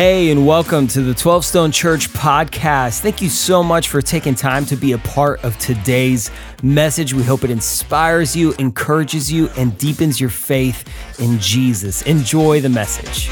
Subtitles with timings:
[0.00, 3.00] Hey, and welcome to the 12 Stone Church podcast.
[3.00, 6.30] Thank you so much for taking time to be a part of today's
[6.62, 7.14] message.
[7.14, 10.88] We hope it inspires you, encourages you, and deepens your faith
[11.18, 12.02] in Jesus.
[12.02, 13.28] Enjoy the message.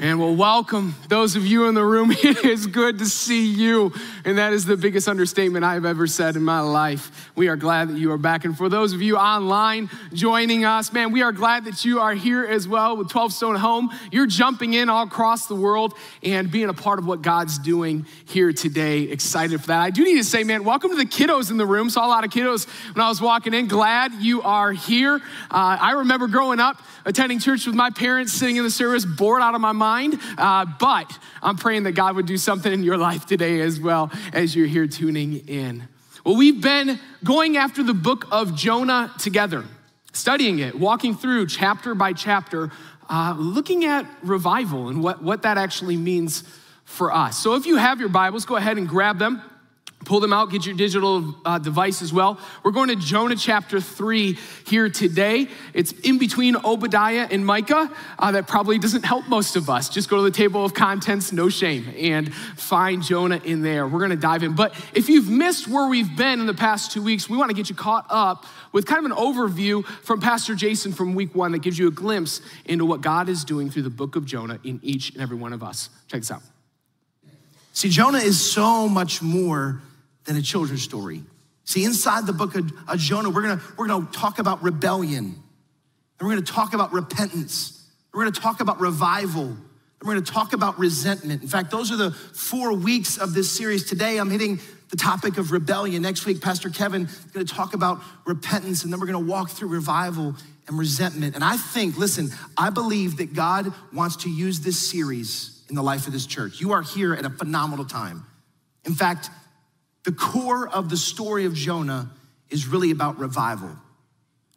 [0.00, 2.10] And well, welcome those of you in the room.
[2.22, 3.92] It is good to see you.
[4.24, 7.30] And that is the biggest understatement I've ever said in my life.
[7.34, 8.44] We are glad that you are back.
[8.44, 12.14] And for those of you online joining us, man, we are glad that you are
[12.14, 13.90] here as well with 12 Stone Home.
[14.10, 18.06] You're jumping in all across the world and being a part of what God's doing
[18.26, 19.02] here today.
[19.02, 19.80] Excited for that.
[19.80, 21.88] I do need to say, man, welcome to the kiddos in the room.
[21.88, 23.68] Saw a lot of kiddos when I was walking in.
[23.68, 25.16] Glad you are here.
[25.50, 29.42] Uh, I remember growing up attending church with my parents, sitting in the service, bored
[29.42, 30.20] out of my mind.
[30.36, 34.09] Uh, but I'm praying that God would do something in your life today as well
[34.32, 35.88] as you're here tuning in.
[36.24, 39.64] Well, we've been going after the book of Jonah together,
[40.12, 42.70] studying it, walking through chapter by chapter,
[43.08, 46.44] uh, looking at revival and what, what that actually means
[46.84, 47.38] for us.
[47.38, 49.42] So if you have your Bibles, go ahead and grab them.
[50.10, 52.36] Pull them out, get your digital uh, device as well.
[52.64, 54.36] We're going to Jonah chapter 3
[54.66, 55.46] here today.
[55.72, 57.88] It's in between Obadiah and Micah.
[58.18, 59.88] Uh, that probably doesn't help most of us.
[59.88, 63.86] Just go to the table of contents, no shame, and find Jonah in there.
[63.86, 64.56] We're going to dive in.
[64.56, 67.54] But if you've missed where we've been in the past two weeks, we want to
[67.54, 71.52] get you caught up with kind of an overview from Pastor Jason from week one
[71.52, 74.58] that gives you a glimpse into what God is doing through the book of Jonah
[74.64, 75.88] in each and every one of us.
[76.08, 76.42] Check this out.
[77.74, 79.80] See, Jonah is so much more
[80.24, 81.22] than a children's story.
[81.64, 86.28] See, inside the book of, of Jonah, we're gonna, we're gonna talk about rebellion, and
[86.28, 89.58] we're gonna talk about repentance, and we're gonna talk about revival, and
[90.04, 91.42] we're gonna talk about resentment.
[91.42, 93.84] In fact, those are the four weeks of this series.
[93.84, 94.58] Today, I'm hitting
[94.90, 96.02] the topic of rebellion.
[96.02, 99.68] Next week, Pastor Kevin is gonna talk about repentance, and then we're gonna walk through
[99.68, 100.34] revival
[100.66, 101.34] and resentment.
[101.34, 105.82] And I think, listen, I believe that God wants to use this series in the
[105.82, 106.60] life of this church.
[106.60, 108.24] You are here at a phenomenal time.
[108.84, 109.30] In fact,
[110.04, 112.10] the core of the story of Jonah
[112.48, 113.70] is really about revival.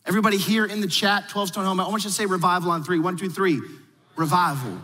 [0.06, 2.84] Everybody here in the chat, 12 Stone Home, I want you to say revival on
[2.84, 3.00] three.
[3.00, 3.62] One, two, three.
[4.16, 4.78] Revival.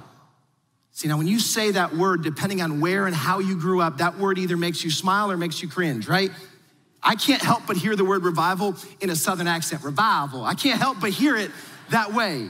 [0.91, 3.97] See, now when you say that word, depending on where and how you grew up,
[3.97, 6.31] that word either makes you smile or makes you cringe, right?
[7.01, 9.83] I can't help but hear the word revival in a southern accent.
[9.83, 10.43] Revival.
[10.43, 11.51] I can't help but hear it
[11.89, 12.49] that way.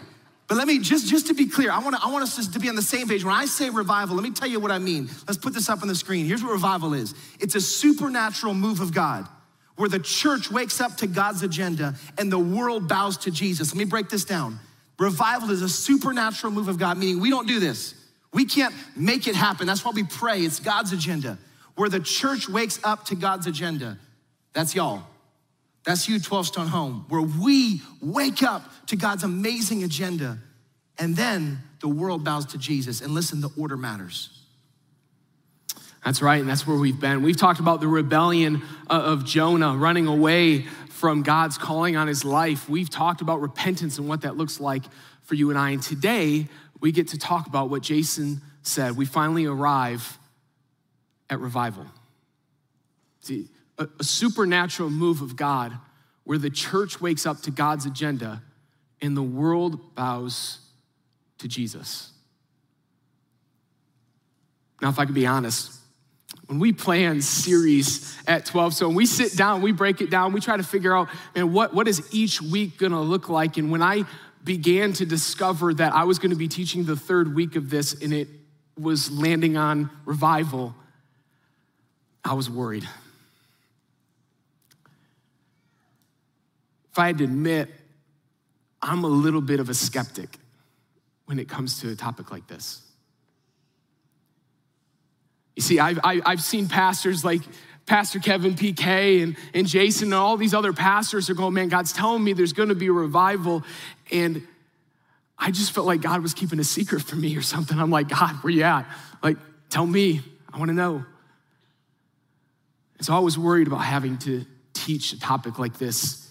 [0.49, 2.69] But let me just just to be clear, I want I want us to be
[2.69, 3.23] on the same page.
[3.23, 5.07] When I say revival, let me tell you what I mean.
[5.27, 6.25] Let's put this up on the screen.
[6.25, 7.13] Here's what revival is.
[7.39, 9.27] It's a supernatural move of God
[9.75, 13.71] where the church wakes up to God's agenda and the world bows to Jesus.
[13.71, 14.59] Let me break this down.
[14.97, 17.93] Revival is a supernatural move of God, meaning we don't do this.
[18.33, 19.67] We can't make it happen.
[19.67, 20.41] That's why we pray.
[20.41, 21.37] It's God's agenda.
[21.75, 23.99] Where the church wakes up to God's agenda.
[24.53, 25.03] That's y'all.
[25.85, 30.39] That's you, 12 Stone Home, where we wake up to God's amazing agenda
[30.99, 33.01] and then the world bows to Jesus.
[33.01, 34.29] And listen, the order matters.
[36.03, 37.23] That's right, and that's where we've been.
[37.23, 42.23] We've talked about the rebellion uh, of Jonah running away from God's calling on his
[42.23, 42.69] life.
[42.69, 44.83] We've talked about repentance and what that looks like
[45.23, 45.71] for you and I.
[45.71, 46.47] And today,
[46.79, 48.95] we get to talk about what Jason said.
[48.95, 50.17] We finally arrive
[51.29, 51.85] at revival.
[53.21, 55.73] See, a, a supernatural move of God
[56.25, 58.43] where the church wakes up to God's agenda
[59.01, 60.59] and the world bows
[61.39, 62.11] to Jesus.
[64.81, 65.79] Now, if I could be honest,
[66.47, 70.33] when we plan series at 12, so when we sit down, we break it down,
[70.33, 73.57] we try to figure out, man, what, what is each week gonna look like?
[73.57, 74.03] And when I
[74.43, 78.13] began to discover that I was gonna be teaching the third week of this and
[78.13, 78.27] it
[78.77, 80.75] was landing on revival,
[82.23, 82.87] I was worried.
[86.91, 87.69] If I had to admit,
[88.81, 90.37] I'm a little bit of a skeptic
[91.25, 92.81] when it comes to a topic like this.
[95.55, 97.41] You see, I've, I, have seen pastors like
[97.85, 101.91] Pastor Kevin PK and, and Jason and all these other pastors are going, man, God's
[101.91, 103.63] telling me there's going to be a revival.
[104.11, 104.47] And
[105.37, 107.77] I just felt like God was keeping a secret from me or something.
[107.77, 108.85] I'm like, God, where you at?
[109.21, 109.37] Like,
[109.69, 110.21] tell me.
[110.51, 111.05] I want to know.
[112.97, 116.28] And so I was worried about having to teach a topic like this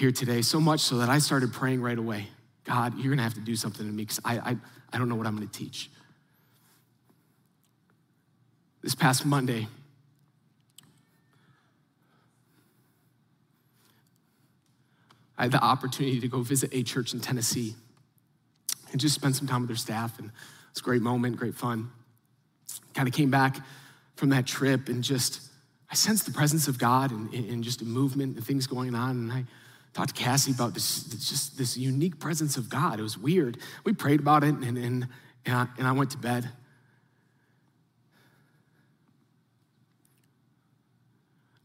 [0.00, 2.26] here today, so much so that I started praying right away
[2.64, 4.56] God, you're gonna have to do something to me because I, I,
[4.92, 5.90] I don't know what I'm gonna teach.
[8.82, 9.66] This past Monday,
[15.36, 17.74] I had the opportunity to go visit a church in Tennessee
[18.92, 20.18] and just spend some time with their staff.
[20.18, 20.34] And it
[20.74, 21.90] was a great moment, great fun.
[22.94, 23.56] Kind of came back
[24.16, 25.40] from that trip and just,
[25.90, 29.10] I sensed the presence of God and, and just a movement and things going on.
[29.10, 29.44] And I
[29.92, 33.00] talked to Cassie about this, just this unique presence of God.
[33.00, 33.58] It was weird.
[33.84, 35.08] We prayed about it, and, and,
[35.44, 36.48] and, I, and I went to bed.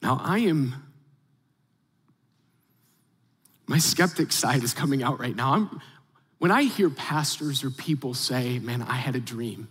[0.02, 0.76] Now, I am,
[3.66, 5.54] my skeptic side is coming out right now.
[5.54, 5.82] I'm,
[6.38, 9.68] when I hear pastors or people say, Man, I had a dream,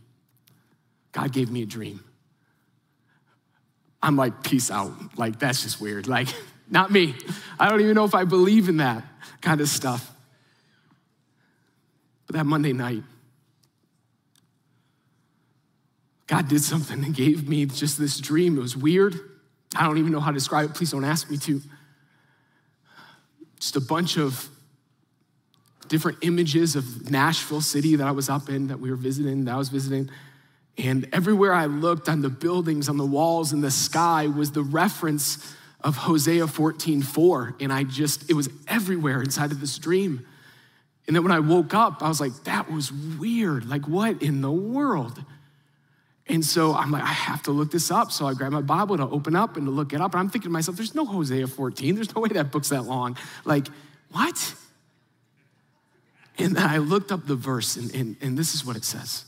[1.13, 2.03] God gave me a dream,
[4.03, 4.93] I'm like, Peace out.
[5.17, 6.09] Like, that's just weird.
[6.09, 6.29] Like,
[6.71, 7.15] not me.
[7.59, 9.05] I don't even know if I believe in that
[9.41, 10.11] kind of stuff.
[12.27, 13.03] But that Monday night,
[16.27, 18.57] God did something and gave me just this dream.
[18.57, 19.15] It was weird.
[19.77, 20.75] I don't even know how to describe it.
[20.75, 21.61] Please don't ask me to.
[23.61, 24.49] Just a bunch of
[25.89, 29.55] different images of Nashville City that I was up in, that we were visiting, that
[29.55, 30.11] I was visiting.
[30.77, 34.63] And everywhere I looked on the buildings, on the walls, in the sky was the
[34.63, 37.57] reference of Hosea 14, 4.
[37.61, 40.27] And I just, it was everywhere inside of this dream.
[41.07, 43.67] And then when I woke up, I was like, that was weird.
[43.67, 45.23] Like, what in the world?
[46.27, 48.11] And so I'm like, I have to look this up.
[48.11, 50.15] So I grab my Bible to open up and to look it up.
[50.15, 51.95] And I'm thinking to myself, there's no Hosea 14.
[51.95, 53.19] There's no way that book's that long.
[53.45, 53.69] Like,
[54.11, 54.55] what?
[56.39, 59.25] And then I looked up the verse, and, and, and this is what it says.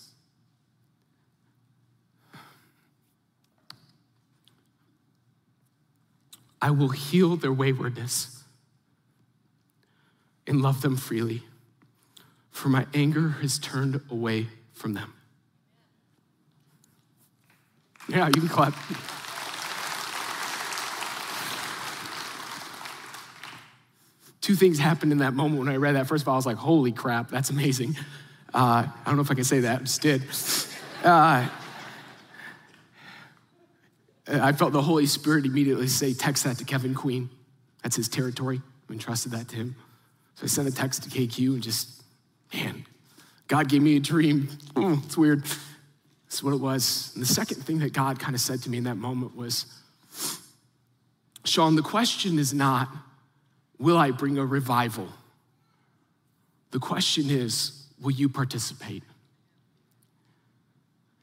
[6.60, 8.44] I will heal their waywardness
[10.46, 11.42] and love them freely,
[12.50, 15.12] for my anger has turned away from them.
[18.08, 18.74] Yeah, you can clap.
[24.40, 26.06] Two things happened in that moment when I read that.
[26.06, 27.96] First of all, I was like, holy crap, that's amazing.
[28.54, 30.22] Uh, I don't know if I can say that, I just did.
[31.02, 31.48] Uh,
[34.28, 37.30] I felt the Holy Spirit immediately say, text that to Kevin Queen.
[37.82, 38.60] That's his territory.
[38.88, 39.76] I entrusted that to him.
[40.34, 42.02] So I sent a text to KQ and just,
[42.52, 42.84] man,
[43.48, 44.48] God gave me a dream.
[44.76, 45.44] It's weird.
[46.24, 47.12] That's what it was.
[47.14, 49.66] And the second thing that God kind of said to me in that moment was,
[51.44, 52.88] Sean, the question is not,
[53.78, 55.08] will I bring a revival?
[56.72, 59.04] The question is, will you participate?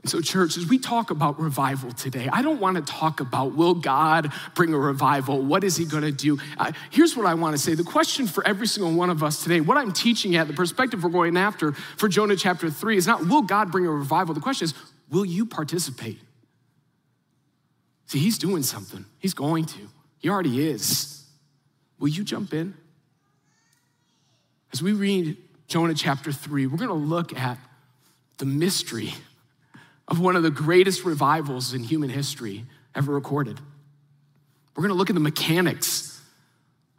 [0.03, 3.55] And so, church, as we talk about revival today, I don't want to talk about
[3.55, 5.41] will God bring a revival?
[5.41, 6.37] What is He going to do?
[6.57, 9.41] Uh, here's what I want to say the question for every single one of us
[9.41, 13.07] today, what I'm teaching at, the perspective we're going after for Jonah chapter 3 is
[13.07, 14.33] not will God bring a revival?
[14.33, 14.73] The question is,
[15.13, 16.19] Will you participate?
[18.07, 19.05] See, he's doing something.
[19.19, 19.79] He's going to.
[20.17, 21.23] He already is.
[21.99, 22.73] Will you jump in?
[24.71, 27.59] As we read Jonah chapter 3, we're going to look at
[28.39, 29.13] the mystery
[30.07, 32.65] of one of the greatest revivals in human history
[32.95, 33.59] ever recorded.
[34.75, 36.21] We're going to look at the mechanics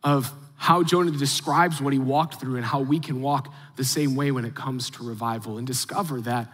[0.03, 4.15] of how Jonah describes what he walked through and how we can walk the same
[4.15, 6.51] way when it comes to revival and discover that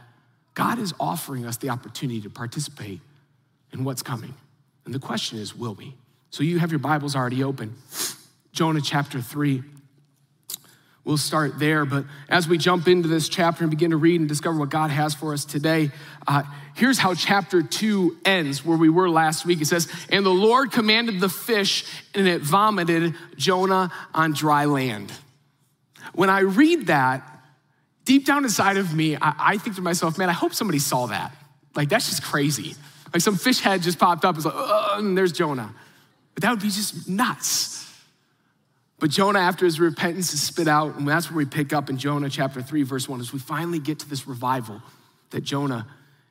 [0.55, 3.01] God is offering us the opportunity to participate
[3.73, 4.35] in what's coming.
[4.85, 5.95] And the question is, will we?
[6.31, 7.77] So you have your Bibles already open.
[8.53, 9.63] Jonah chapter 3.
[11.11, 14.29] We'll start there, but as we jump into this chapter and begin to read and
[14.29, 15.91] discover what God has for us today,
[16.29, 16.45] uh,
[16.77, 19.61] here's how chapter 2 ends, where we were last week.
[19.61, 21.85] It says, And the Lord commanded the fish,
[22.15, 25.13] and it vomited Jonah on dry land.
[26.15, 27.29] When I read that,
[28.05, 31.07] deep down inside of me, I, I think to myself, man, I hope somebody saw
[31.07, 31.35] that.
[31.75, 32.77] Like, that's just crazy.
[33.13, 34.37] Like some fish head just popped up.
[34.37, 35.75] It's like, oh, and there's Jonah.
[36.37, 37.90] But that would be just nuts.
[39.01, 41.97] But Jonah, after his repentance, is spit out, and that's where we pick up in
[41.97, 44.83] Jonah chapter 3, verse 1, as we finally get to this revival
[45.31, 45.87] that Jonah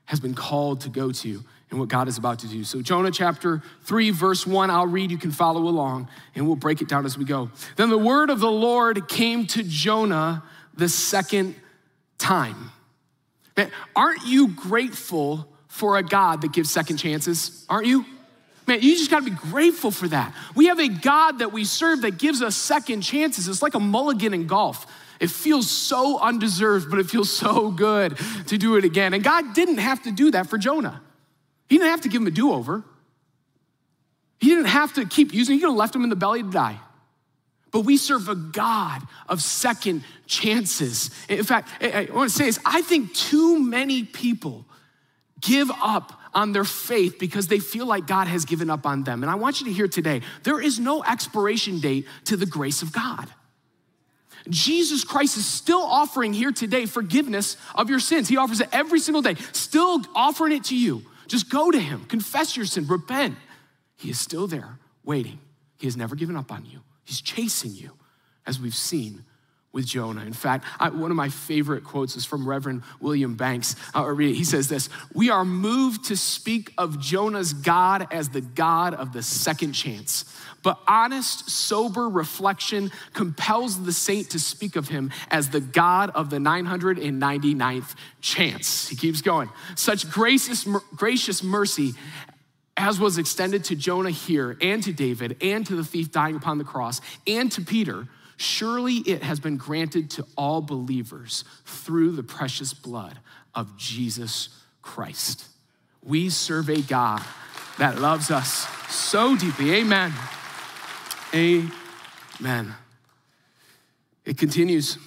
[0.06, 2.64] has been called to go to and what God is about to do.
[2.64, 6.82] So, Jonah chapter 3, verse 1, I'll read, you can follow along, and we'll break
[6.82, 7.50] it down as we go.
[7.76, 10.44] Then the word of the Lord came to Jonah
[10.76, 11.56] the second
[12.20, 12.72] time.
[13.58, 17.66] Man, aren't you grateful for a God that gives second chances?
[17.68, 18.06] Aren't you?
[18.70, 20.32] Man, you just gotta be grateful for that.
[20.54, 23.48] We have a God that we serve that gives us second chances.
[23.48, 24.86] It's like a mulligan in golf.
[25.20, 29.16] It feels so undeserved, but it feels so good to do it again.
[29.16, 31.02] And God didn't have to do that for Jonah.
[31.68, 32.84] He didn't have to give him a do over.
[34.40, 36.52] He didn't have to keep using, he could have left him in the belly to
[36.52, 36.80] die.
[37.72, 41.10] But we serve a God of second chances.
[41.28, 44.66] In fact, I want to say this I think too many people
[45.42, 49.24] give up on their faith because they feel like God has given up on them.
[49.24, 52.82] And I want you to hear today there is no expiration date to the grace
[52.82, 53.30] of God.
[54.50, 58.28] Jesus Christ is still offering here today forgiveness of your sins.
[58.28, 61.04] He offers it every single day, still offering it to you.
[61.28, 63.36] Just go to Him, confess your sin, repent.
[63.98, 65.40] He is still there waiting.
[65.78, 66.80] He has never given up on you.
[67.04, 67.92] He's chasing you.
[68.46, 69.26] as we've seen
[69.72, 70.26] with Jonah.
[70.26, 73.76] In fact, I, one of my favorite quotes is from Reverend William Banks.
[73.94, 74.36] I'll read it.
[74.36, 79.14] He says this We are moved to speak of Jonah's God as the God of
[79.14, 80.26] the second chance.
[80.62, 86.30] But honest, sober reflection compels the saint to speak of him as the God of
[86.30, 88.90] the 999th chance.
[88.90, 89.50] He keeps going.
[89.76, 91.94] Such gracious, gracious mercy
[92.76, 96.60] as was extended to Jonah here, and to David, and to the thief dying upon
[96.60, 98.08] the cross, and to Peter
[98.40, 103.20] Surely it has been granted to all believers through the precious blood
[103.54, 104.48] of Jesus
[104.82, 105.46] Christ.
[106.02, 107.22] We serve a God
[107.80, 109.74] that loves us so deeply.
[109.74, 110.14] Amen.
[111.34, 112.74] Amen.
[114.24, 114.98] It continues.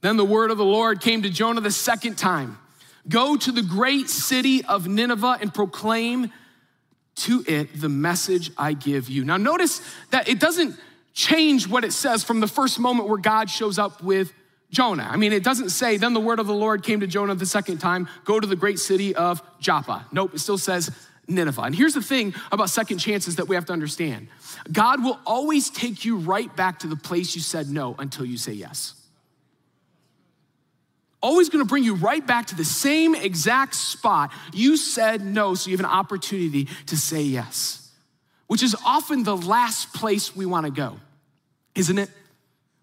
[0.00, 2.58] Then the word of the Lord came to Jonah the second time
[3.08, 6.32] Go to the great city of Nineveh and proclaim
[7.14, 9.24] to it the message I give you.
[9.24, 10.76] Now, notice that it doesn't
[11.14, 14.32] change what it says from the first moment where God shows up with
[14.70, 15.06] Jonah.
[15.08, 17.46] I mean, it doesn't say, then the word of the Lord came to Jonah the
[17.46, 20.06] second time, go to the great city of Joppa.
[20.12, 20.90] Nope, it still says
[21.28, 21.62] Nineveh.
[21.62, 24.28] And here's the thing about second chances that we have to understand
[24.70, 28.38] God will always take you right back to the place you said no until you
[28.38, 28.94] say yes.
[31.20, 35.70] Always gonna bring you right back to the same exact spot you said no, so
[35.70, 37.81] you have an opportunity to say yes
[38.52, 41.00] which is often the last place we want to go,
[41.74, 42.10] isn't it?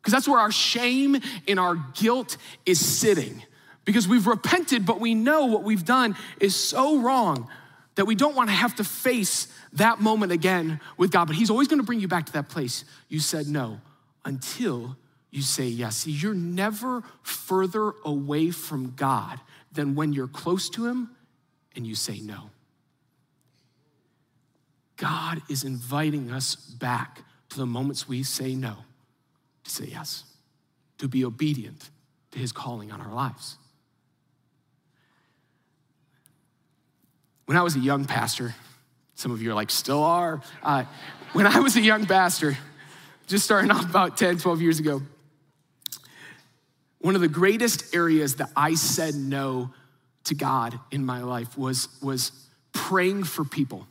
[0.01, 3.43] Because that's where our shame and our guilt is sitting.
[3.85, 7.47] Because we've repented, but we know what we've done is so wrong
[7.93, 11.25] that we don't want to have to face that moment again with God.
[11.25, 12.83] But He's always going to bring you back to that place.
[13.07, 13.79] You said no
[14.25, 14.97] until
[15.29, 15.97] you say yes.
[15.97, 19.39] See, you're never further away from God
[19.71, 21.11] than when you're close to Him
[21.75, 22.49] and you say no.
[25.00, 28.75] God is inviting us back to the moments we say no,
[29.63, 30.25] to say yes,
[30.98, 31.89] to be obedient
[32.32, 33.58] to his calling on our lives.
[37.46, 38.53] When I was a young pastor,
[39.15, 40.41] some of you are like, still are.
[40.62, 40.84] Uh,
[41.32, 42.58] when I was a young pastor,
[43.25, 45.01] just starting off about 10, 12 years ago,
[47.00, 49.72] one of the greatest areas that I said no
[50.25, 52.34] to God in my life was, was
[52.74, 53.88] praying for people.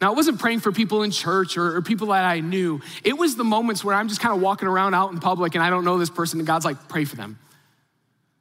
[0.00, 2.80] Now, I wasn't praying for people in church or, or, people that I knew.
[3.04, 5.62] It was the moments where I'm just kind of walking around out in public and
[5.62, 7.38] I don't know this person, and God's like, pray for them.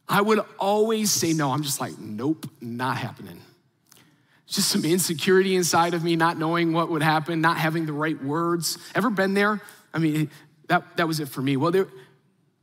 [0.07, 1.51] I would always say no.
[1.51, 3.39] I'm just like, nope, not happening.
[4.47, 8.21] Just some insecurity inside of me, not knowing what would happen, not having the right
[8.21, 8.77] words.
[8.93, 9.61] Ever been there?
[9.93, 10.29] I mean,
[10.67, 11.55] that, that was it for me.
[11.55, 11.87] Well, there,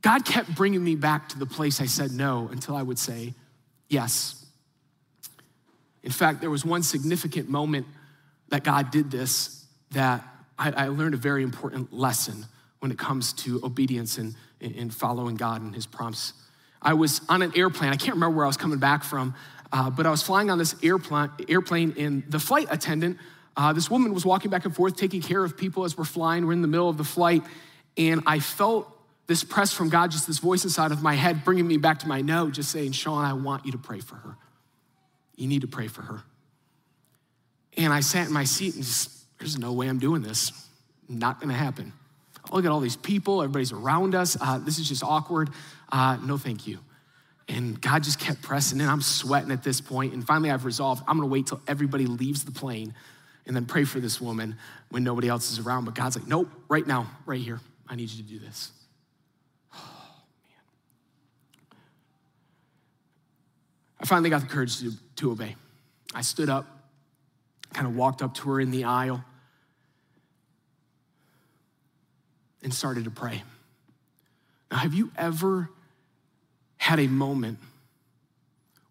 [0.01, 3.33] God kept bringing me back to the place I said no until I would say
[3.89, 4.45] yes.
[6.03, 7.85] In fact, there was one significant moment
[8.51, 10.23] that God did this that
[10.57, 12.45] I, I learned a very important lesson
[12.79, 16.33] when it comes to obedience and, and following God and his prompts.
[16.81, 17.91] I was on an airplane.
[17.91, 19.35] I can't remember where I was coming back from,
[19.73, 23.17] uh, but I was flying on this airplane, airplane and the flight attendant,
[23.57, 26.45] uh, this woman was walking back and forth, taking care of people as we're flying.
[26.45, 27.43] We're in the middle of the flight,
[27.97, 28.87] and I felt
[29.27, 32.07] this press from God, just this voice inside of my head, bringing me back to
[32.07, 34.37] my no, just saying, Sean, I want you to pray for her.
[35.35, 36.23] You need to pray for her.
[37.77, 39.09] And I sat in my seat and just,
[39.39, 40.51] there's no way I'm doing this.
[41.07, 41.93] Not gonna happen.
[42.51, 44.37] Look at all these people, everybody's around us.
[44.39, 45.49] Uh, this is just awkward.
[45.91, 46.79] Uh, no, thank you.
[47.47, 48.87] And God just kept pressing in.
[48.87, 50.13] I'm sweating at this point.
[50.13, 52.93] And finally, I've resolved I'm gonna wait till everybody leaves the plane
[53.45, 54.57] and then pray for this woman
[54.89, 55.85] when nobody else is around.
[55.85, 57.59] But God's like, nope, right now, right here.
[57.87, 58.71] I need you to do this.
[59.73, 59.77] Oh,
[60.43, 61.77] man.
[63.99, 65.55] I finally got the courage to, to obey.
[66.13, 66.80] I stood up
[67.73, 69.23] kind of walked up to her in the aisle
[72.63, 73.43] and started to pray.
[74.69, 75.69] Now, have you ever
[76.77, 77.59] had a moment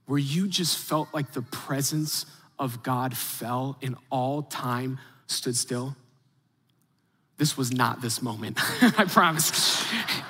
[0.06, 2.26] where you just felt like the presence
[2.58, 5.96] of God fell and all time stood still?
[7.40, 8.58] This was not this moment,
[8.98, 9.82] I promise.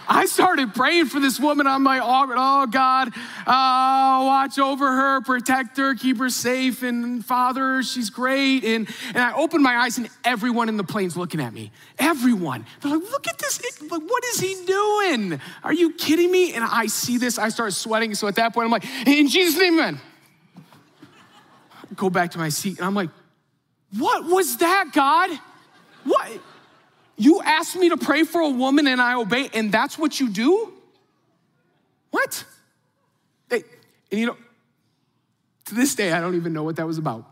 [0.06, 2.34] I started praying for this woman on my altar.
[2.36, 6.84] Oh, God, uh, watch over her, protect her, keep her safe.
[6.84, 8.62] And Father, she's great.
[8.62, 11.72] And, and I opened my eyes, and everyone in the plane's looking at me.
[11.98, 12.64] Everyone.
[12.80, 13.60] They're like, look at this.
[13.88, 15.40] What is he doing?
[15.64, 16.54] Are you kidding me?
[16.54, 18.14] And I see this, I start sweating.
[18.14, 20.00] So at that point, I'm like, in Jesus' name, man.
[21.96, 23.10] Go back to my seat, and I'm like,
[23.98, 25.30] what was that, God?
[26.04, 26.40] What?
[27.20, 30.30] You asked me to pray for a woman and I obey, and that's what you
[30.30, 30.72] do?
[32.12, 32.42] What?
[33.50, 33.62] Hey,
[34.10, 34.38] and you know,
[35.66, 37.26] to this day, I don't even know what that was about.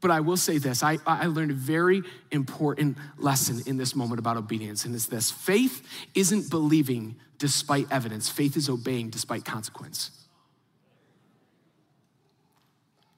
[0.00, 4.20] But I will say this I, I learned a very important lesson in this moment
[4.20, 10.12] about obedience, and it's this faith isn't believing despite evidence, faith is obeying despite consequence.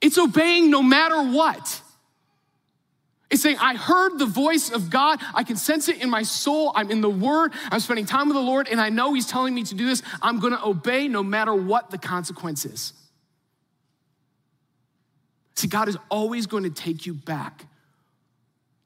[0.01, 1.81] It's obeying no matter what.
[3.29, 5.19] It's saying, I heard the voice of God.
[5.33, 6.71] I can sense it in my soul.
[6.75, 7.51] I'm in the Word.
[7.69, 10.01] I'm spending time with the Lord, and I know He's telling me to do this.
[10.21, 12.93] I'm going to obey no matter what the consequence is.
[15.55, 17.65] See, God is always going to take you back,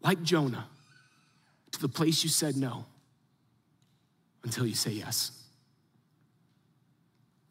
[0.02, 0.68] like Jonah,
[1.74, 2.86] to the place you said no
[4.44, 5.32] until you say yes.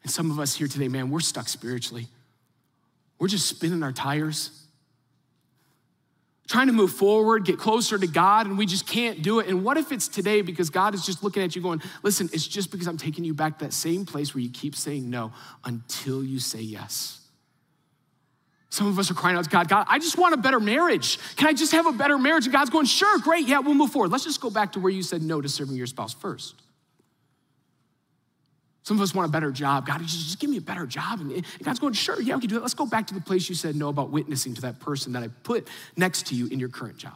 [0.03, 2.07] And some of us here today, man, we're stuck spiritually.
[3.19, 4.60] We're just spinning our tires
[6.51, 9.47] trying to move forward, get closer to God, and we just can't do it.
[9.47, 12.45] And what if it's today because God is just looking at you going, listen, it's
[12.45, 15.31] just because I'm taking you back to that same place where you keep saying no
[15.63, 17.21] until you say yes.
[18.69, 21.19] Some of us are crying out to God, God, I just want a better marriage.
[21.35, 22.45] Can I just have a better marriage?
[22.45, 24.11] And God's going, sure, great, yeah, we'll move forward.
[24.11, 26.55] Let's just go back to where you said no to serving your spouse first.
[28.83, 29.85] Some of us want a better job.
[29.85, 31.19] God, just, give me a better job.
[31.19, 32.61] And God's going, sure, yeah, we can do it.
[32.61, 35.21] Let's go back to the place you said no about witnessing to that person that
[35.21, 37.15] I put next to you in your current job.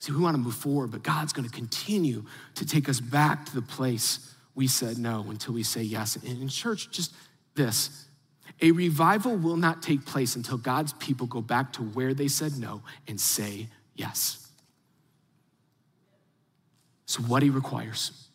[0.00, 2.24] See, we want to move forward, but God's going to continue
[2.56, 6.16] to take us back to the place we said no until we say yes.
[6.16, 7.14] And in church, just
[7.54, 8.06] this
[8.60, 12.58] a revival will not take place until God's people go back to where they said
[12.58, 14.48] no and say yes.
[17.06, 18.27] So, what he requires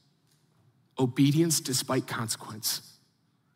[1.00, 2.98] obedience despite consequence.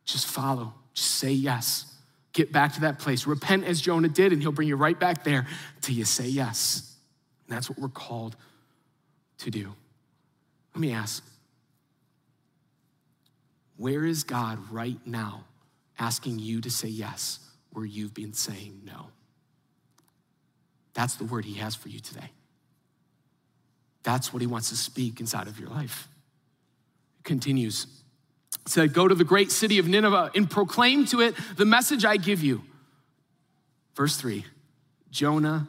[0.05, 1.93] Just follow, just say yes.
[2.33, 3.25] Get back to that place.
[3.25, 5.47] Repent as Jonah did, and he'll bring you right back there
[5.81, 6.95] till you say yes.
[7.47, 8.35] And that's what we're called
[9.39, 9.73] to do.
[10.73, 11.23] Let me ask
[13.77, 15.45] where is God right now
[15.99, 17.39] asking you to say yes
[17.71, 19.07] where you've been saying no?
[20.93, 22.31] That's the word he has for you today.
[24.03, 26.07] That's what he wants to speak inside of your life
[27.27, 27.85] continues.
[28.65, 32.03] It said, Go to the great city of Nineveh and proclaim to it the message
[32.03, 32.63] I give you.
[33.95, 34.45] Verse three
[35.11, 35.67] Jonah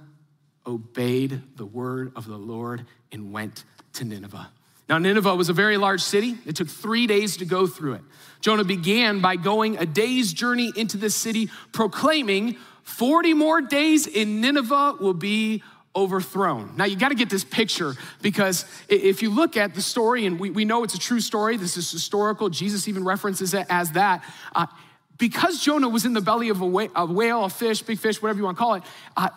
[0.67, 4.49] obeyed the word of the Lord and went to Nineveh.
[4.89, 6.39] Now, Nineveh was a very large city.
[6.47, 8.01] It took three days to go through it.
[8.41, 14.41] Jonah began by going a day's journey into the city, proclaiming, 40 more days in
[14.41, 15.63] Nineveh will be
[15.95, 16.75] overthrown.
[16.77, 20.39] Now, you got to get this picture because if you look at the story, and
[20.39, 23.93] we, we know it's a true story, this is historical, Jesus even references it as
[23.93, 24.25] that.
[24.55, 24.67] Uh,
[25.17, 28.23] because Jonah was in the belly of a whale, a, whale, a fish, big fish,
[28.23, 28.83] whatever you want to call it,
[29.17, 29.31] uh,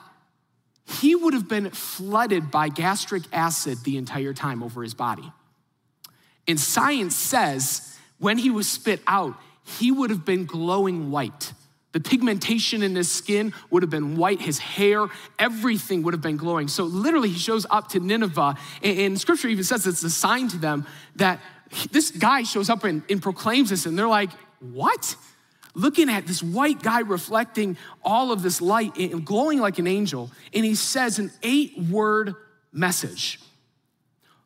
[0.99, 5.31] he would have been flooded by gastric acid the entire time over his body.
[6.47, 11.53] And science says when he was spit out, he would have been glowing white.
[11.91, 16.37] The pigmentation in his skin would have been white, his hair, everything would have been
[16.37, 16.67] glowing.
[16.67, 20.57] So literally, he shows up to Nineveh, and, scripture even says it's a sign to
[20.57, 20.85] them
[21.17, 21.41] that
[21.91, 25.15] this guy shows up and, and proclaims this, and they're like, What?
[25.73, 30.29] Looking at this white guy reflecting all of this light and glowing like an angel,
[30.53, 32.35] and he says an eight word
[32.71, 33.39] message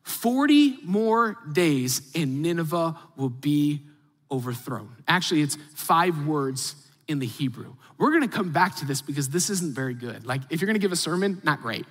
[0.04, 3.82] 40 more days, and Nineveh will be
[4.32, 4.96] overthrown.
[5.08, 6.76] Actually, it's five words
[7.08, 7.76] in the Hebrew.
[7.98, 10.26] We're gonna come back to this because this isn't very good.
[10.26, 11.86] Like, if you're gonna give a sermon, not great.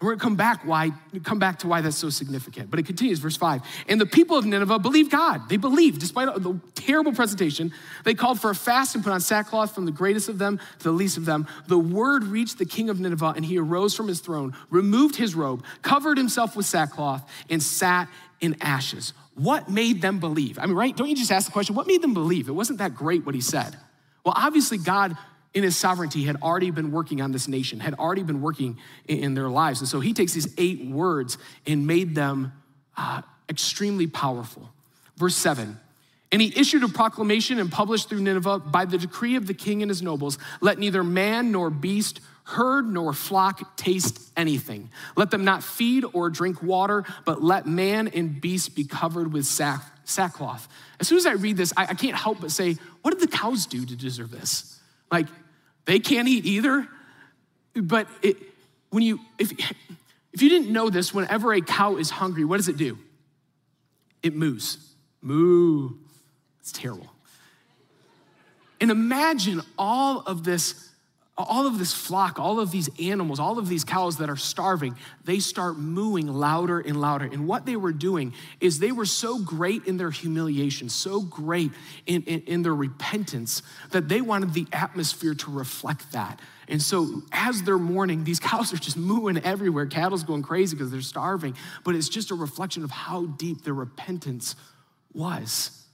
[0.00, 0.92] We're gonna come back why
[1.22, 2.70] come back to why that's so significant.
[2.70, 3.62] But it continues, verse five.
[3.88, 5.48] And the people of Nineveh believed God.
[5.48, 7.72] They believed, despite the terrible presentation.
[8.04, 10.84] They called for a fast and put on sackcloth from the greatest of them to
[10.84, 11.46] the least of them.
[11.68, 15.34] The word reached the king of Nineveh, and he arose from his throne, removed his
[15.34, 18.08] robe, covered himself with sackcloth, and sat
[18.40, 19.14] in ashes.
[19.34, 20.58] What made them believe?
[20.58, 20.96] I mean, right?
[20.96, 22.48] Don't you just ask the question, what made them believe?
[22.48, 23.76] It wasn't that great what he said.
[24.24, 25.16] Well, obviously, God
[25.52, 29.34] in his sovereignty had already been working on this nation, had already been working in
[29.34, 29.80] their lives.
[29.80, 32.52] And so he takes these eight words and made them
[32.96, 34.70] uh, extremely powerful.
[35.16, 35.78] Verse seven,
[36.32, 39.82] and he issued a proclamation and published through Nineveh by the decree of the king
[39.82, 44.90] and his nobles let neither man nor beast herd nor flock taste anything.
[45.16, 49.46] Let them not feed or drink water, but let man and beast be covered with
[49.46, 50.68] sack, sackcloth.
[51.00, 53.36] As soon as I read this, I, I can't help but say, what did the
[53.36, 54.78] cows do to deserve this?
[55.10, 55.26] Like,
[55.86, 56.86] they can't eat either.
[57.74, 58.36] But it,
[58.90, 59.52] when you, if,
[60.32, 62.98] if you didn't know this, whenever a cow is hungry, what does it do?
[64.22, 64.94] It moos.
[65.22, 65.90] Moo.
[66.60, 67.10] It's terrible.
[68.80, 70.90] And imagine all of this
[71.36, 74.94] all of this flock, all of these animals, all of these cows that are starving,
[75.24, 77.24] they start mooing louder and louder.
[77.24, 81.72] And what they were doing is they were so great in their humiliation, so great
[82.06, 86.38] in, in, in their repentance, that they wanted the atmosphere to reflect that.
[86.68, 89.86] And so, as they're mourning, these cows are just mooing everywhere.
[89.86, 91.56] Cattle's going crazy because they're starving.
[91.82, 94.54] But it's just a reflection of how deep their repentance
[95.12, 95.84] was,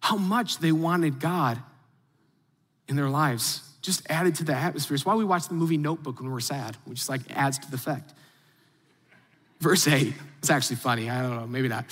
[0.00, 1.58] how much they wanted God
[2.86, 4.94] in their lives just added to the atmosphere.
[4.94, 7.70] It's why we watch the movie Notebook when we're sad, which just like adds to
[7.70, 8.14] the effect.
[9.60, 11.10] Verse 8, it's actually funny.
[11.10, 11.84] I don't know, maybe not.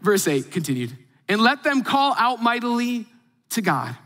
[0.00, 0.96] Verse 8 continued,
[1.28, 3.06] and let them call out mightily
[3.50, 3.96] to God.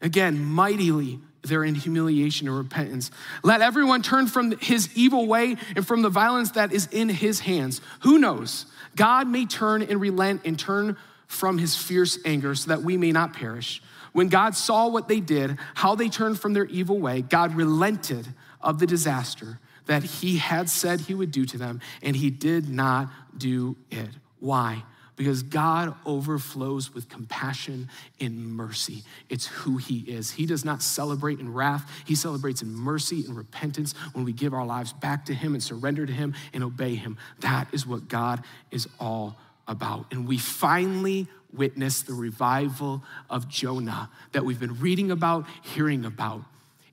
[0.00, 3.10] Again, mightily, they're in humiliation and repentance.
[3.42, 7.40] Let everyone turn from his evil way and from the violence that is in his
[7.40, 7.80] hands.
[8.00, 8.66] Who knows?
[8.94, 13.10] God may turn and relent and turn from his fierce anger so that we may
[13.10, 13.82] not perish.
[14.12, 18.28] When God saw what they did, how they turned from their evil way, God relented
[18.60, 22.68] of the disaster that he had said he would do to them, and he did
[22.68, 24.10] not do it.
[24.38, 24.84] Why?
[25.16, 29.04] Because God overflows with compassion and mercy.
[29.28, 30.30] It's who He is.
[30.32, 34.54] He does not celebrate in wrath, He celebrates in mercy and repentance when we give
[34.54, 37.18] our lives back to Him and surrender to Him and obey Him.
[37.40, 39.36] That is what God is all
[39.68, 40.06] about.
[40.10, 46.42] And we finally witness the revival of Jonah that we've been reading about, hearing about.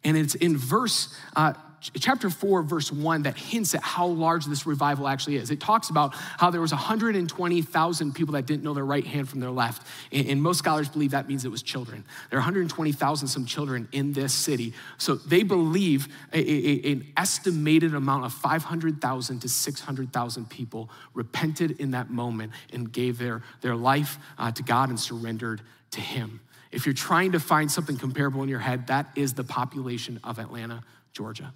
[0.03, 1.53] And it's in verse uh,
[1.99, 5.51] chapter 4 verse 1 that hints at how large this revival actually is.
[5.51, 9.39] It talks about how there was 120000 people that didn't know their right hand from
[9.39, 9.85] their left.
[10.11, 12.05] And, most scholars believe that means it was children.
[12.29, 14.73] There are 120000 some children in this city.
[14.97, 21.91] So they believe a, a, an estimated amount of 500000 to 600000 people repented in
[21.91, 25.61] that moment and gave their, their life uh, to god and surrendered
[25.91, 26.39] to him.
[26.71, 30.39] If you're trying to find something comparable in your head that is the population of
[30.39, 31.51] atlanta georgia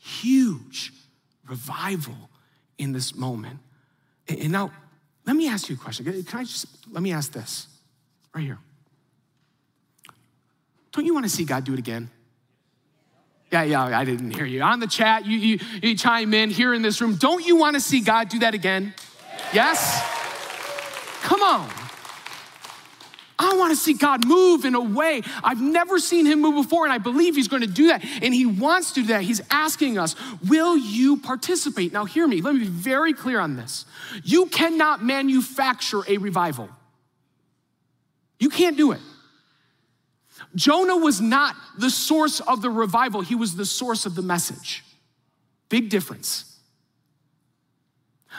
[0.00, 0.92] huge
[1.48, 2.30] revival
[2.78, 3.58] in this moment.
[4.28, 4.72] And now,
[5.26, 6.04] let me ask you a question.
[6.04, 7.68] Can I just, let me ask this
[8.34, 8.58] right here.
[10.92, 12.10] Don't you want to see God do it again?
[13.52, 14.62] Yeah, yeah, I didn't hear you.
[14.62, 17.16] On the chat, you, you, you chime in here in this room.
[17.16, 18.94] Don't you want to see God do that again?
[19.52, 20.00] Yes?
[21.22, 21.68] Come on.
[23.40, 26.84] I want to see God move in a way I've never seen him move before,
[26.84, 28.04] and I believe he's going to do that.
[28.22, 29.22] And he wants to do that.
[29.22, 30.14] He's asking us,
[30.46, 31.92] Will you participate?
[31.92, 32.42] Now, hear me.
[32.42, 33.86] Let me be very clear on this.
[34.22, 36.68] You cannot manufacture a revival,
[38.38, 39.00] you can't do it.
[40.54, 44.84] Jonah was not the source of the revival, he was the source of the message.
[45.70, 46.49] Big difference.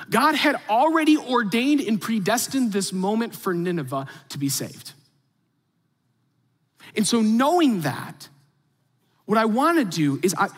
[0.09, 4.93] God had already ordained and predestined this moment for Nineveh to be saved.
[6.95, 8.27] And so, knowing that,
[9.25, 10.49] what I want to do is I,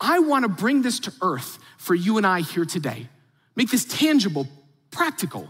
[0.00, 3.08] I want to bring this to earth for you and I here today.
[3.54, 4.46] Make this tangible,
[4.90, 5.48] practical.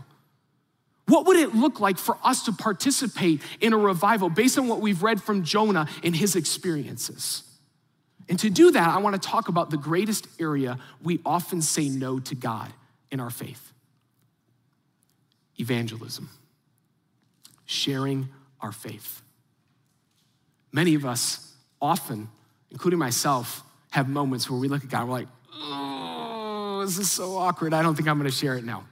[1.07, 4.81] What would it look like for us to participate in a revival based on what
[4.81, 7.44] we've read from Jonah and his experiences?
[8.29, 11.88] And to do that, I want to talk about the greatest area we often say
[11.88, 12.72] no to God
[13.11, 13.73] in our faith
[15.59, 16.29] evangelism,
[17.64, 18.29] sharing
[18.61, 19.23] our faith.
[20.71, 22.29] Many of us often,
[22.71, 27.38] including myself, have moments where we look at God, we're like, oh, this is so
[27.38, 27.73] awkward.
[27.73, 28.85] I don't think I'm going to share it now.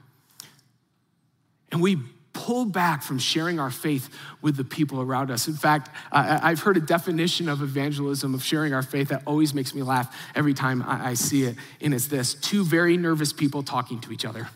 [1.71, 1.99] And we
[2.45, 4.07] pull back from sharing our faith
[4.43, 5.47] with the people around us.
[5.47, 9.73] In fact, I've heard a definition of evangelism, of sharing our faith, that always makes
[9.73, 11.55] me laugh every time I see it.
[11.81, 14.47] And it's this two very nervous people talking to each other.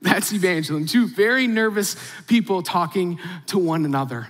[0.00, 0.86] That's evangelism.
[0.86, 1.94] Two very nervous
[2.26, 4.28] people talking to one another.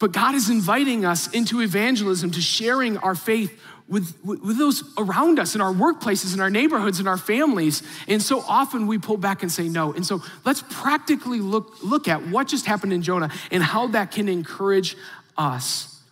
[0.00, 3.56] But God is inviting us into evangelism, to sharing our faith
[3.92, 7.82] with, with those around us in our workplaces, in our neighborhoods, in our families.
[8.08, 9.92] And so often we pull back and say no.
[9.92, 14.10] And so let's practically look, look at what just happened in Jonah and how that
[14.10, 14.96] can encourage
[15.36, 16.02] us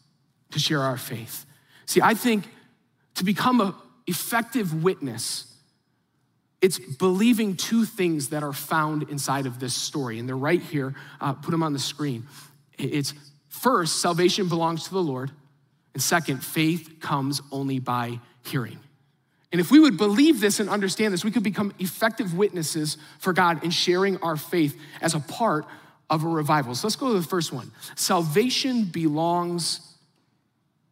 [0.50, 1.46] to share our faith.
[1.86, 2.44] See, I think
[3.14, 3.74] to become an
[4.06, 5.46] effective witness,
[6.60, 10.18] it's believing two things that are found inside of this story.
[10.18, 10.94] And they're right here.
[11.18, 12.26] Uh, put them on the screen.
[12.78, 13.14] It's
[13.48, 15.30] first, salvation belongs to the Lord.
[15.94, 18.79] And second, faith comes only by hearing.
[19.53, 23.33] And if we would believe this and understand this, we could become effective witnesses for
[23.33, 25.66] God in sharing our faith as a part
[26.09, 26.74] of a revival.
[26.74, 27.72] So let's go to the first one.
[27.96, 29.81] Salvation belongs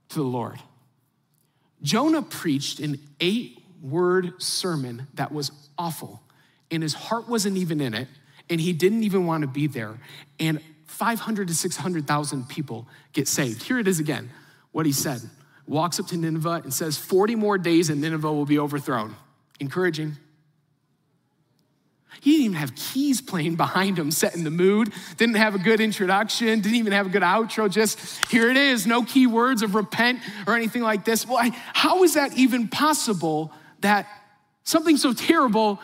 [0.08, 0.58] to the Lord.
[1.82, 6.20] Jonah preached an eight word sermon that was awful,
[6.70, 8.08] and his heart wasn't even in it,
[8.50, 9.98] and he didn't even want to be there.
[10.40, 13.62] And 500 to 600,000 people get saved.
[13.62, 14.30] Here it is again,
[14.72, 15.20] what he said.
[15.66, 19.16] Walks up to Nineveh and says, 40 more days and Nineveh will be overthrown.
[19.60, 20.16] Encouraging.
[22.20, 24.92] He didn't even have keys playing behind him, setting the mood.
[25.16, 26.60] Didn't have a good introduction.
[26.60, 27.70] Didn't even have a good outro.
[27.70, 27.98] Just
[28.30, 28.86] here it is.
[28.86, 31.26] No key words of repent or anything like this.
[31.26, 34.06] Well, how is that even possible that
[34.64, 35.80] something so terrible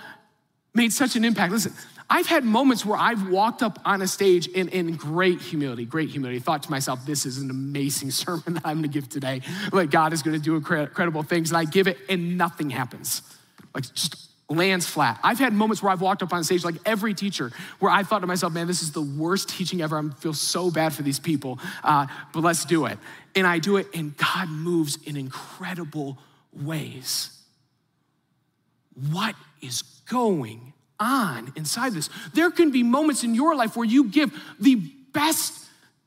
[0.75, 1.53] made such an impact?
[1.53, 1.73] Listen,
[2.11, 6.11] I've had moments where I've walked up on a stage in, in great humility, great
[6.11, 9.43] humility, thought to myself, this is an amazing sermon that I'm gonna give today.
[9.73, 11.51] Like God is gonna do incredible things.
[11.51, 13.23] And I give it and nothing happens.
[13.75, 15.19] Like just lands flat.
[15.23, 18.21] I've had moments where I've walked up on stage, like every teacher, where I thought
[18.21, 19.99] to myself, man, this is the worst teaching ever.
[19.99, 22.99] I feel so bad for these people, uh, but let's do it.
[23.35, 26.19] And I do it, and God moves in incredible
[26.53, 27.31] ways.
[29.11, 32.11] What is going on inside this?
[32.33, 34.77] There can be moments in your life where you give the
[35.13, 35.65] best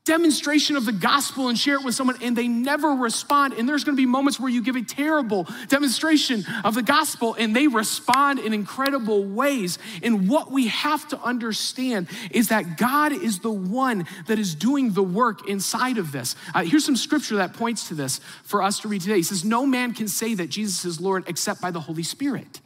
[0.07, 3.53] demonstration of the gospel and share it with someone and they never respond.
[3.53, 7.53] And there's gonna be moments where you give a terrible demonstration of the gospel and
[7.53, 9.77] they respond in incredible ways.
[10.01, 14.93] And what we have to understand is that God is the one that is doing
[14.93, 16.37] the work inside of this.
[16.55, 19.17] Uh, here's some scripture that points to this for us to read today.
[19.17, 22.61] He says, No man can say that Jesus is Lord except by the Holy Spirit.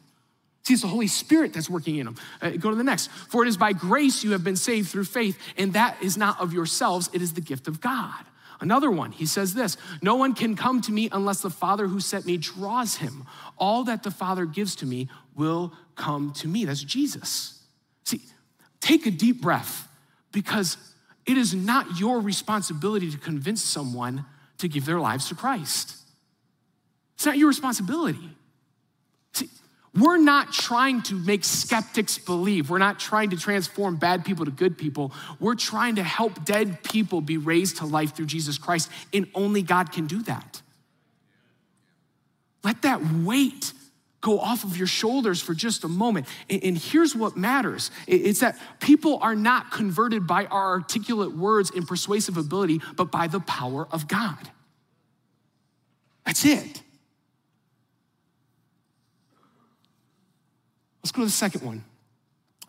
[0.71, 2.15] It's the Holy Spirit that's working in them.
[2.41, 3.07] Uh, go to the next.
[3.29, 6.39] For it is by grace you have been saved through faith, and that is not
[6.39, 8.25] of yourselves, it is the gift of God.
[8.61, 11.99] Another one, he says this No one can come to me unless the Father who
[11.99, 13.25] sent me draws him.
[13.57, 16.65] All that the Father gives to me will come to me.
[16.65, 17.61] That's Jesus.
[18.03, 18.21] See,
[18.79, 19.87] take a deep breath
[20.31, 20.77] because
[21.25, 24.25] it is not your responsibility to convince someone
[24.59, 25.97] to give their lives to Christ.
[27.15, 28.35] It's not your responsibility.
[29.93, 32.69] We're not trying to make skeptics believe.
[32.69, 35.11] We're not trying to transform bad people to good people.
[35.39, 39.61] We're trying to help dead people be raised to life through Jesus Christ, and only
[39.61, 40.61] God can do that.
[42.63, 43.73] Let that weight
[44.21, 46.27] go off of your shoulders for just a moment.
[46.49, 51.85] And here's what matters it's that people are not converted by our articulate words and
[51.85, 54.51] persuasive ability, but by the power of God.
[56.25, 56.81] That's it.
[61.03, 61.83] Let's go to the second one.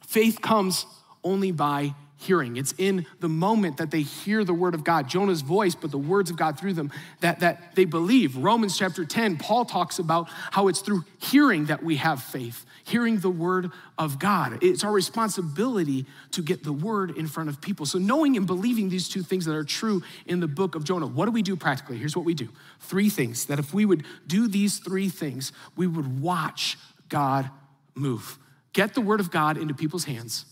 [0.06, 0.86] Faith comes
[1.24, 2.56] only by hearing.
[2.56, 5.98] It's in the moment that they hear the word of God, Jonah's voice, but the
[5.98, 8.36] words of God through them, that, that they believe.
[8.36, 13.18] Romans chapter 10, Paul talks about how it's through hearing that we have faith, hearing
[13.18, 14.62] the word of God.
[14.62, 17.86] It's our responsibility to get the word in front of people.
[17.86, 21.06] So, knowing and believing these two things that are true in the book of Jonah,
[21.06, 21.98] what do we do practically?
[21.98, 22.48] Here's what we do
[22.80, 27.50] three things that if we would do these three things, we would watch God
[27.94, 28.38] move.
[28.72, 30.44] Get the word of God into people's hands,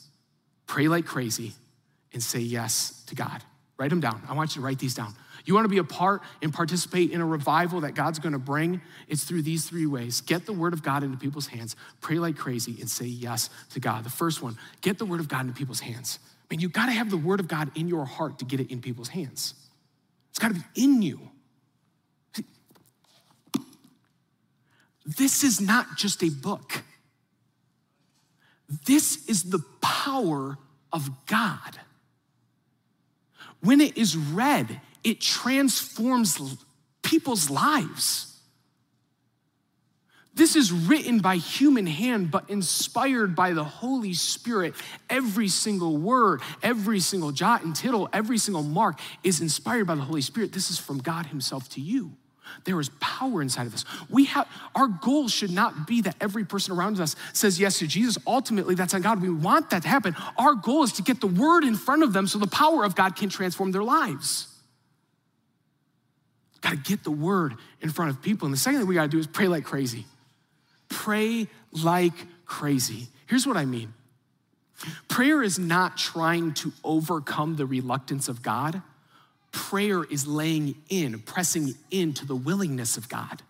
[0.67, 1.53] pray like crazy,
[2.13, 3.43] and say yes to God.
[3.79, 4.23] Write them down.
[4.29, 5.15] I want you to write these down.
[5.47, 8.39] You want to be a part and participate in a revival that God's going to
[8.39, 8.83] bring?
[9.09, 10.21] It's through these three ways.
[10.21, 13.81] Get the word of God into people's hands, pray like crazy, and say yes to
[13.81, 14.05] God.
[14.05, 16.19] The first one, get the word of God into people's hands.
[16.23, 18.61] I mean, you got to have the word of God in your heart to get
[18.61, 19.55] it in people's hands.
[20.29, 21.21] It's got to be in you.
[25.07, 26.83] This is not just a book.
[28.87, 30.59] This is the power
[30.93, 31.81] of God.
[33.61, 36.57] When it is read, it transforms
[37.03, 38.27] people's lives.
[40.33, 44.75] This is written by human hand, but inspired by the Holy Spirit.
[45.11, 50.03] Every single word, every single jot and tittle, every single mark is inspired by the
[50.03, 50.53] Holy Spirit.
[50.53, 52.13] This is from God Himself to you.
[52.65, 53.85] There is power inside of us.
[54.09, 57.87] We have our goal should not be that every person around us says yes to
[57.87, 58.19] Jesus.
[58.27, 59.23] Ultimately, that's on God.
[59.23, 60.17] We want that to happen.
[60.39, 62.95] Our goal is to get the word in front of them so the power of
[62.95, 64.47] God can transform their lives.
[66.61, 68.47] Got to get the word in front of people.
[68.47, 70.05] And the second thing we got to do is pray like crazy.
[70.89, 72.13] Pray like
[72.45, 73.09] crazy.
[73.27, 73.95] Here's what I mean.
[75.09, 78.83] Prayer is not trying to overcome the reluctance of God
[79.53, 83.43] prayer is laying in, pressing into the willingness of God.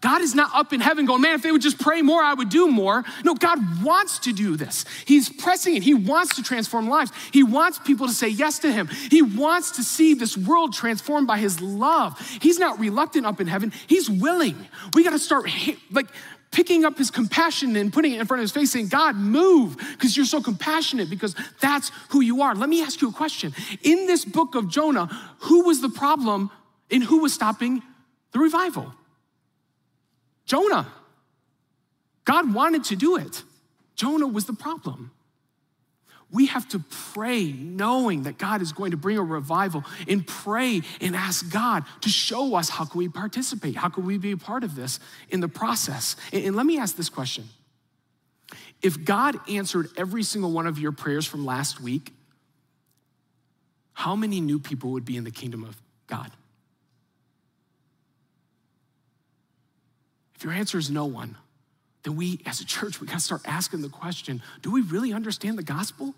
[0.00, 2.32] God is not up in heaven going, man, if they would just pray more, I
[2.32, 3.04] would do more.
[3.24, 4.84] No, God wants to do this.
[5.04, 5.82] He's pressing it.
[5.82, 7.12] He wants to transform lives.
[7.32, 8.86] He wants people to say yes to Him.
[8.86, 12.18] He wants to see this world transformed by His love.
[12.40, 14.56] He's not reluctant up in heaven, He's willing.
[14.94, 15.50] We got to start
[15.90, 16.06] like
[16.50, 19.76] picking up his compassion and putting it in front of his face, saying, God, move,
[19.76, 22.54] because you're so compassionate, because that's who you are.
[22.54, 23.54] Let me ask you a question.
[23.82, 25.06] In this book of Jonah,
[25.40, 26.50] who was the problem
[26.90, 27.82] and who was stopping
[28.32, 28.92] the revival?
[30.46, 30.92] Jonah.
[32.24, 33.42] God wanted to do it.
[33.96, 35.10] Jonah was the problem.
[36.32, 36.78] We have to
[37.12, 41.84] pray knowing that God is going to bring a revival and pray and ask God
[42.02, 43.76] to show us how can we participate?
[43.76, 46.16] How can we be a part of this in the process?
[46.32, 47.48] And let me ask this question.
[48.82, 52.12] If God answered every single one of your prayers from last week,
[53.92, 56.30] how many new people would be in the kingdom of God?
[60.36, 61.36] If your answer is no one,
[62.02, 65.58] then we as a church, we gotta start asking the question do we really understand
[65.58, 66.14] the gospel?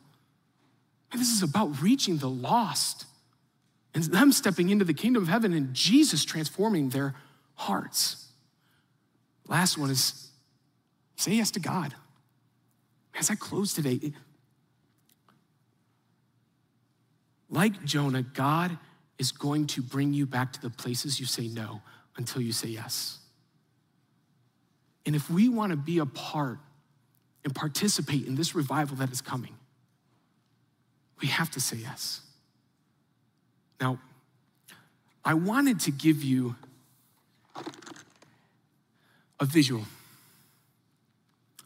[1.12, 3.04] This is about reaching the lost
[3.94, 7.14] and them stepping into the kingdom of heaven and Jesus transforming their
[7.54, 8.28] hearts.
[9.46, 10.30] Last one is
[11.16, 11.94] say yes to God.
[13.14, 14.14] As I close today,
[17.50, 18.78] like Jonah, God
[19.18, 21.82] is going to bring you back to the places you say no
[22.16, 23.18] until you say yes.
[25.04, 26.58] And if we want to be a part
[27.44, 29.54] and participate in this revival that is coming,
[31.20, 32.20] we have to say yes.
[33.80, 33.98] Now,
[35.24, 36.56] I wanted to give you
[39.40, 39.84] a visual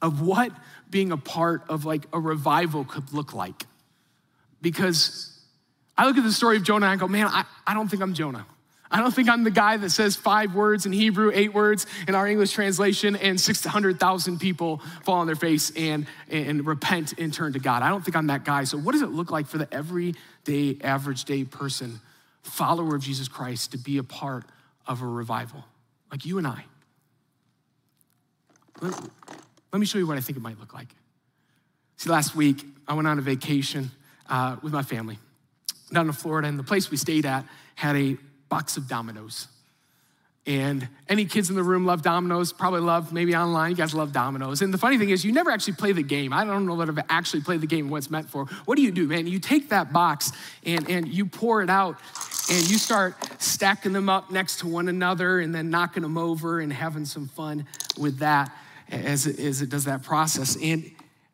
[0.01, 0.51] of what
[0.90, 3.66] being a part of like a revival could look like.
[4.62, 5.38] Because
[5.96, 8.03] I look at the story of Jonah and I go, man, I, I don't think
[8.03, 8.46] I'm Jonah.
[8.90, 12.14] I don't think I'm the guy that says five words in Hebrew, eight words in
[12.14, 17.53] our English translation, and 600,000 people fall on their face and, and repent and turn
[17.55, 17.83] to God.
[17.83, 18.64] I don't think I'm that guy.
[18.64, 22.01] So, what does it look like for the everyday, average day person,
[22.42, 24.44] follower of Jesus Christ, to be a part
[24.87, 25.64] of a revival?
[26.11, 26.64] Like you and I.
[28.81, 28.94] Let,
[29.72, 30.88] let me show you what I think it might look like.
[31.96, 33.90] See, last week, I went on a vacation
[34.29, 35.18] uh, with my family
[35.92, 37.44] down in Florida, and the place we stayed at
[37.75, 38.16] had a
[38.48, 39.48] box of dominoes.
[40.46, 44.12] And any kids in the room love dominoes, probably love, maybe online, you guys love
[44.12, 44.62] dominoes.
[44.62, 46.32] And the funny thing is, you never actually play the game.
[46.32, 48.44] I don't know that I've actually played the game, what it's meant for.
[48.64, 49.26] What do you do, man?
[49.26, 50.30] You take that box
[50.64, 51.98] and, and you pour it out
[52.48, 56.61] and you start stacking them up next to one another and then knocking them over
[56.61, 57.66] and having some fun
[57.98, 58.52] with that
[58.88, 60.56] as it, as it does that process.
[60.62, 60.88] And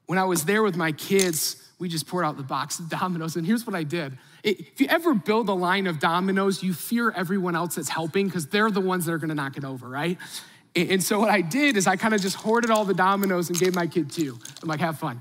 [0.06, 3.34] when I was there with my kids, we just poured out the box of dominoes.
[3.34, 7.10] And here's what I did if you ever build a line of dominoes, you fear
[7.10, 10.16] everyone else that's helping because they're the ones that are gonna knock it over, right?
[10.76, 13.58] And so what I did is I kind of just hoarded all the dominoes and
[13.58, 14.38] gave my kid two.
[14.62, 15.20] I'm like, have fun.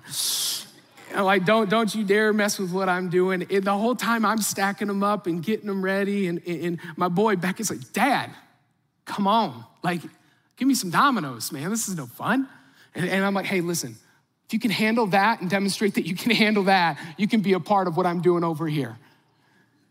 [1.13, 3.45] I'm like, don't, don't you dare mess with what I'm doing.
[3.49, 6.27] And the whole time I'm stacking them up and getting them ready.
[6.27, 8.29] And, and my boy Becky's like, Dad,
[9.05, 9.65] come on.
[9.83, 10.01] Like,
[10.55, 11.69] give me some dominoes, man.
[11.69, 12.47] This is no fun.
[12.95, 13.97] And, and I'm like, hey, listen,
[14.51, 17.53] if you can handle that and demonstrate that you can handle that, you can be
[17.53, 18.97] a part of what I'm doing over here.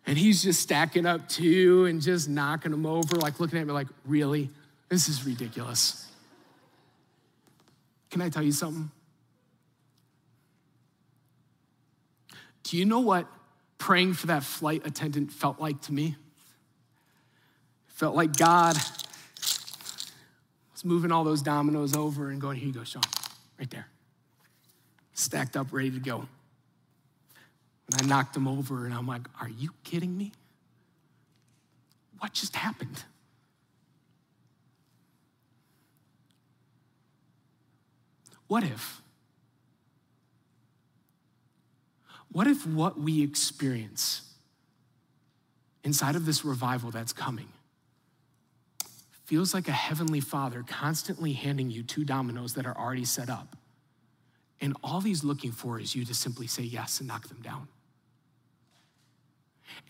[0.07, 3.73] And he's just stacking up two and just knocking them over, like looking at me
[3.73, 4.51] like, really?
[4.91, 6.07] This is ridiculous.
[8.11, 8.91] Can I tell you something?
[12.65, 13.27] Do you know what
[13.79, 16.17] praying for that flight attendant felt like to me?
[17.87, 18.77] Felt like God
[20.75, 23.01] was moving all those dominoes over and going, here you go, Sean,
[23.59, 23.87] right there.
[25.21, 26.27] Stacked up, ready to go.
[27.93, 30.33] And I knocked him over, and I'm like, Are you kidding me?
[32.21, 33.05] What just happened?
[38.47, 39.03] What if?
[42.33, 44.23] What if what we experience
[45.85, 47.49] inside of this revival that's coming
[49.27, 53.57] feels like a heavenly father constantly handing you two dominoes that are already set up?
[54.61, 57.69] And all he's looking for is you to simply say yes and knock them down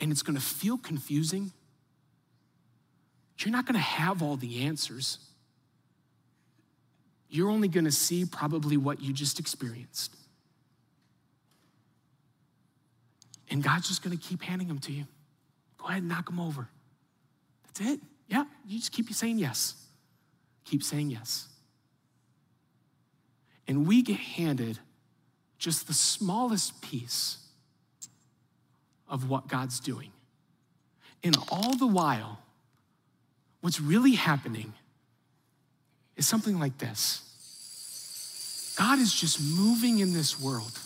[0.00, 1.52] and it's gonna feel confusing.
[3.38, 5.18] You're not gonna have all the answers.
[7.28, 10.14] You're only gonna see probably what you just experienced.
[13.50, 15.04] And God's just gonna keep handing them to you.
[15.78, 16.68] Go ahead and knock them over.
[17.66, 18.00] That's it.
[18.28, 19.74] Yeah, you just keep saying yes.
[20.64, 21.48] Keep saying yes.
[23.70, 24.80] And we get handed
[25.56, 27.38] just the smallest piece
[29.08, 30.10] of what God's doing.
[31.22, 32.40] And all the while,
[33.60, 34.72] what's really happening
[36.16, 40.76] is something like this God is just moving in this world,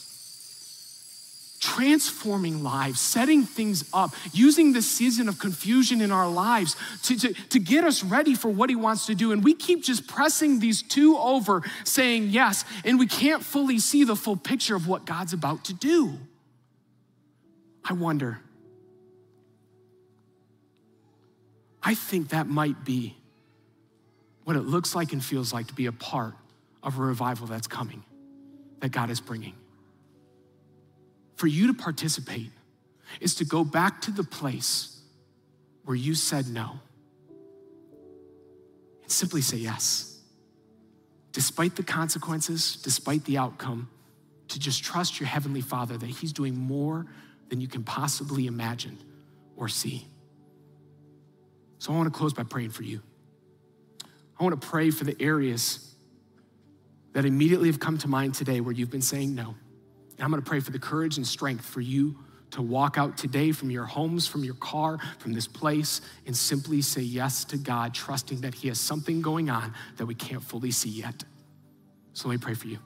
[1.64, 7.33] transforming lives, setting things up, using this season of confusion in our lives to, to,
[7.48, 9.33] to get us ready for what He wants to do.
[9.33, 14.04] And we keep just pressing these two over, saying yes, and we can't fully see
[14.04, 16.19] the full picture of what God's about to do.
[17.83, 18.40] I wonder.
[21.83, 23.17] I think that might be
[24.44, 26.35] what it looks like and feels like to be a part
[26.83, 28.04] of a revival that's coming,
[28.81, 29.54] that God is bringing.
[31.37, 32.50] For you to participate
[33.20, 35.00] is to go back to the place
[35.85, 36.80] where you said no
[39.02, 40.18] and simply say yes.
[41.32, 43.88] Despite the consequences, despite the outcome,
[44.48, 47.06] to just trust your Heavenly Father that He's doing more
[47.48, 48.98] than you can possibly imagine
[49.56, 50.06] or see.
[51.78, 53.02] So I want to close by praying for you.
[54.38, 55.94] I want to pray for the areas
[57.12, 59.54] that immediately have come to mind today where you've been saying no.
[60.17, 62.17] And I'm going to pray for the courage and strength for you
[62.52, 66.83] to walk out today from your homes, from your car, from this place, and simply
[66.83, 70.71] say yes to God, trusting that He has something going on that we can't fully
[70.71, 71.25] see yet.
[72.12, 72.79] So let me pray for you.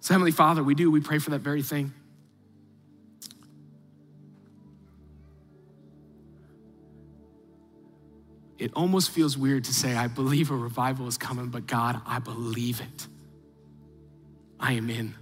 [0.00, 1.92] So, Heavenly Father, we do, we pray for that very thing.
[8.58, 12.18] It almost feels weird to say, I believe a revival is coming, but God, I
[12.18, 13.06] believe it.
[14.60, 15.14] I am in.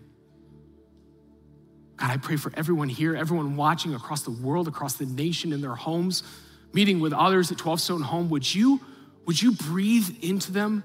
[1.96, 5.60] God, I pray for everyone here, everyone watching across the world, across the nation, in
[5.60, 6.22] their homes,
[6.72, 8.28] meeting with others at 12 Stone Home.
[8.30, 8.80] Would you,
[9.24, 10.84] would you breathe into them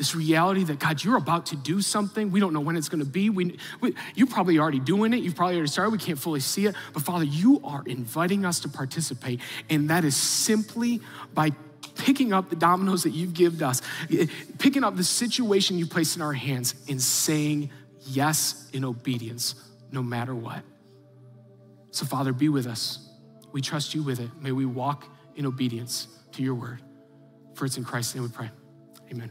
[0.00, 2.30] this reality that God, you're about to do something.
[2.30, 3.28] We don't know when it's going to be.
[3.28, 5.18] We, we, you're probably already doing it.
[5.18, 5.90] You've probably already started.
[5.90, 6.74] We can't fully see it.
[6.94, 9.42] But Father, you are inviting us to participate.
[9.68, 11.02] And that is simply
[11.34, 11.50] by
[11.96, 13.82] picking up the dominoes that you've given us,
[14.58, 17.68] picking up the situation you've placed in our hands and saying
[18.06, 19.54] yes in obedience,
[19.92, 20.62] no matter what.
[21.90, 23.10] So, Father, be with us.
[23.52, 24.30] We trust you with it.
[24.40, 26.82] May we walk in obedience to your word.
[27.54, 28.50] For it's in Christ's name we pray.
[29.10, 29.30] Amen.